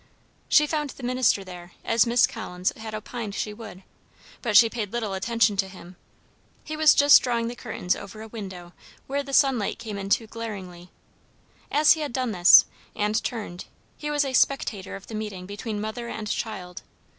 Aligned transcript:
She 0.49 0.65
found 0.65 0.89
the 0.89 1.03
minister 1.03 1.43
there, 1.43 1.73
as 1.85 2.07
Miss 2.07 2.25
Collins 2.25 2.73
had 2.75 2.95
opined 2.95 3.35
she 3.35 3.53
would; 3.53 3.83
but 4.41 4.57
she 4.57 4.67
paid 4.67 4.91
little 4.91 5.13
attention 5.13 5.55
to 5.57 5.67
him. 5.67 5.95
He 6.63 6.75
was 6.75 6.95
just 6.95 7.21
drawing 7.21 7.49
the 7.49 7.55
curtains 7.55 7.95
over 7.95 8.23
a 8.23 8.27
window 8.27 8.73
where 9.05 9.21
the 9.21 9.31
sunlight 9.31 9.77
came 9.77 9.99
in 9.99 10.09
too 10.09 10.25
glaringly. 10.25 10.89
As 11.69 11.91
he 11.91 11.99
had 12.01 12.13
done 12.13 12.31
this, 12.31 12.65
and 12.95 13.23
turned, 13.23 13.65
he 13.95 14.09
was 14.09 14.25
a 14.25 14.33
spectator 14.33 14.95
of 14.95 15.05
the 15.05 15.13
meeting 15.13 15.45
between 15.45 15.79
mother 15.79 16.09
and 16.09 16.27
child. 16.27 16.81